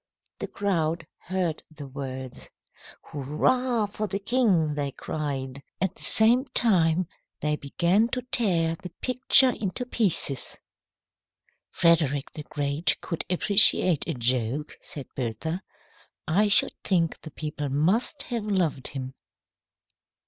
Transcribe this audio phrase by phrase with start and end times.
[0.39, 2.49] "The crowd heard the words.
[3.03, 5.61] 'Hurrah for the king!' they cried.
[5.79, 7.05] At the same time,
[7.41, 10.57] they began to tear the picture into pieces."
[11.69, 15.61] "Frederick the Great could appreciate a joke," said Bertha.
[16.27, 19.13] "I should think the people must have loved him."